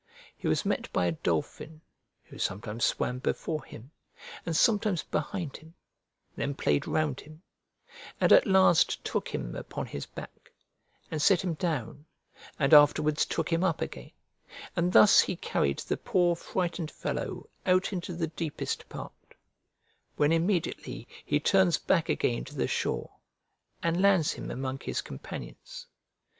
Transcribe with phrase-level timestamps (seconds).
[0.35, 1.79] He was met by a dolphin,
[2.23, 3.91] who sometimes swam before him,
[4.47, 5.75] and sometimes behind him,
[6.35, 7.43] then played round him,
[8.19, 10.51] and at last took him upon his back,
[11.11, 12.07] and set him down,
[12.57, 14.09] and afterwards took him up again;
[14.75, 19.35] and thus he carried the poor frightened fellow out into the deepest part;
[20.15, 23.11] when immediately he turns back again to the shore,
[23.83, 25.85] and lands him among his companions.